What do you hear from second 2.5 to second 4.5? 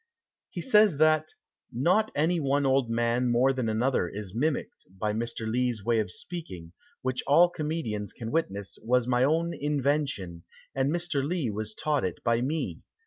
old man more than another is